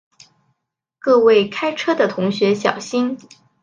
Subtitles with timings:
[0.97, 3.19] 各位开车的同学小心